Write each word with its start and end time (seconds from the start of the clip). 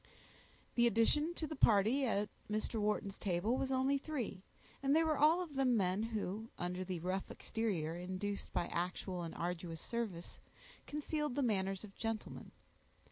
The 0.73 0.87
addition 0.87 1.35
to 1.35 1.45
the 1.45 1.55
party 1.55 2.07
at 2.07 2.27
Mr. 2.49 2.81
Wharton's 2.81 3.19
table 3.19 3.55
was 3.55 3.71
only 3.71 3.99
three, 3.99 4.41
and 4.81 4.95
they 4.95 5.03
were 5.03 5.15
all 5.19 5.43
of 5.43 5.53
them 5.53 5.77
men 5.77 6.01
who, 6.01 6.49
under 6.57 6.83
the 6.83 6.99
rough 7.01 7.29
exterior 7.29 7.95
induced 7.95 8.51
by 8.51 8.65
actual 8.69 9.21
and 9.21 9.35
arduous 9.35 9.79
service, 9.79 10.39
concealed 10.87 11.35
the 11.35 11.43
manners 11.43 11.83
of 11.83 11.93
gentlemen. 11.93 12.49